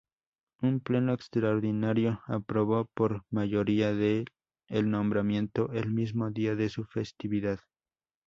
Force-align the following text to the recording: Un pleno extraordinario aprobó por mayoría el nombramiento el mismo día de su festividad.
Un 0.63 0.79
pleno 0.79 1.13
extraordinario 1.13 2.21
aprobó 2.25 2.89
por 2.95 3.21
mayoría 3.29 3.91
el 3.91 4.89
nombramiento 4.89 5.71
el 5.73 5.91
mismo 5.91 6.31
día 6.31 6.55
de 6.55 6.69
su 6.69 6.85
festividad. 6.85 7.59